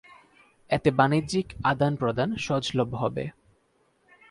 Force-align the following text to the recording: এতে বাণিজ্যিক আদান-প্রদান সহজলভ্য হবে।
এতে 0.69 0.89
বাণিজ্যিক 0.91 1.47
আদান-প্রদান 1.63 2.29
সহজলভ্য 2.37 2.93
হবে। 2.95 3.23